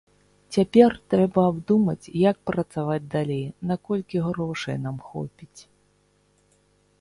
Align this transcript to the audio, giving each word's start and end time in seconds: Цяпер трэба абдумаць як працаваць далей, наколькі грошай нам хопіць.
Цяпер 0.55 0.93
трэба 1.13 1.43
абдумаць 1.49 2.13
як 2.21 2.37
працаваць 2.51 3.09
далей, 3.17 3.45
наколькі 3.73 4.23
грошай 4.29 4.77
нам 4.87 4.97
хопіць. 5.11 5.59